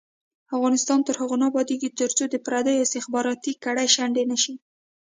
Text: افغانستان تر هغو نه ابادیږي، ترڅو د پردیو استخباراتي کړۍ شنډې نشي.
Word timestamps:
افغانستان 0.55 0.99
تر 1.07 1.15
هغو 1.21 1.35
نه 1.41 1.45
ابادیږي، 1.51 1.89
ترڅو 1.99 2.23
د 2.29 2.35
پردیو 2.45 2.83
استخباراتي 2.85 3.51
کړۍ 3.63 3.87
شنډې 3.95 4.23
نشي. 4.31 4.55